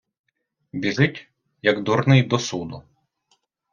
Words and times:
Біжить, 0.73 1.29
як 1.61 1.83
дурний 1.83 2.23
до 2.23 2.39
суду. 2.39 2.83